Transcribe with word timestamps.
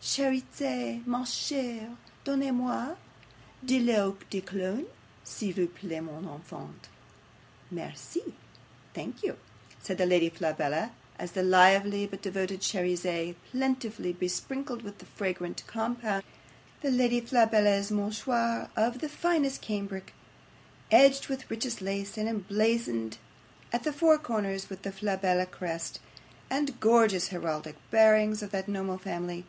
"CHERIZETTE, 0.00 1.06
MA 1.06 1.24
CHERE, 1.24 1.96
DONNEZ 2.22 2.52
MOI 2.52 2.94
DE 3.64 3.80
L'EAU 3.80 4.16
DE 4.30 4.40
COLOGNE, 4.40 4.86
S'IL 5.24 5.52
VOUS 5.54 5.68
PLAIT, 5.74 6.00
MON 6.04 6.24
ENFANT." 6.24 6.88
'"MERCIE 7.72 8.32
thank 8.94 9.24
you," 9.24 9.36
said 9.82 9.98
the 9.98 10.06
Lady 10.06 10.30
Flabella, 10.30 10.92
as 11.18 11.32
the 11.32 11.42
lively 11.42 12.06
but 12.06 12.22
devoted 12.22 12.60
Cherizette 12.60 13.34
plentifully 13.50 14.12
besprinkled 14.12 14.82
with 14.82 14.98
the 14.98 15.04
fragrant 15.04 15.64
compound 15.66 16.22
the 16.80 16.90
Lady 16.92 17.20
Flabella's 17.20 17.90
MOUCHOIR 17.90 18.70
of 18.76 18.98
finest 19.10 19.60
cambric, 19.60 20.14
edged 20.92 21.26
with 21.28 21.50
richest 21.50 21.82
lace, 21.82 22.16
and 22.16 22.28
emblazoned 22.28 23.18
at 23.72 23.82
the 23.82 23.92
four 23.92 24.16
corners 24.16 24.70
with 24.70 24.82
the 24.82 24.92
Flabella 24.92 25.44
crest, 25.44 25.98
and 26.48 26.78
gorgeous 26.80 27.28
heraldic 27.28 27.76
bearings 27.90 28.42
of 28.44 28.52
that 28.52 28.68
noble 28.68 28.96
family. 28.96 29.44